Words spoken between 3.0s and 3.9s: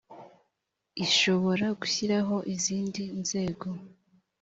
nzego